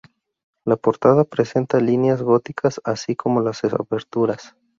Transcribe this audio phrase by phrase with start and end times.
[0.65, 4.55] La portada presenta líneas góticas así como las aberturas.